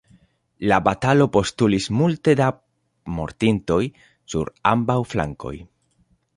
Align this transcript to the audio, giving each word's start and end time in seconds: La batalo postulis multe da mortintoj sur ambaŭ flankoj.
La 0.69 0.77
batalo 0.87 1.27
postulis 1.37 1.89
multe 1.99 2.35
da 2.41 2.49
mortintoj 3.19 3.79
sur 4.35 4.53
ambaŭ 4.75 5.01
flankoj. 5.15 5.57